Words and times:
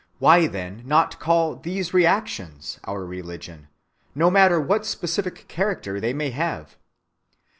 Why 0.17 0.47
then 0.47 0.81
not 0.83 1.19
call 1.19 1.55
these 1.57 1.93
reactions 1.93 2.79
our 2.85 3.05
religion, 3.05 3.67
no 4.15 4.31
matter 4.31 4.59
what 4.59 4.83
specific 4.83 5.47
character 5.47 5.99
they 5.99 6.11
may 6.11 6.31
have? 6.31 6.75